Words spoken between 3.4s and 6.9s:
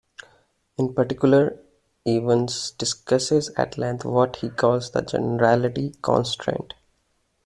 at length what he calls the "Generality Constraint".